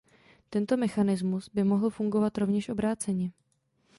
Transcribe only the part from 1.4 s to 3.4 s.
by mohl fungovat rovněž obráceně.